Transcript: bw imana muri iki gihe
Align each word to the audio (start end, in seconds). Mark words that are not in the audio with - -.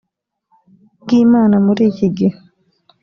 bw 1.01 1.09
imana 1.23 1.55
muri 1.65 1.81
iki 1.91 2.07
gihe 2.17 2.37